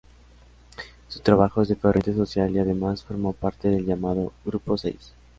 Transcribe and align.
Su 1.09 1.19
trabajo 1.19 1.61
es 1.61 1.67
de 1.69 1.75
corriente 1.75 2.15
social, 2.15 2.49
y 2.49 2.57
además 2.57 3.03
formó 3.03 3.33
parte 3.33 3.67
del 3.69 3.85
llamado 3.85 4.33
Grupo 4.45 4.75
Seis. 4.75 5.13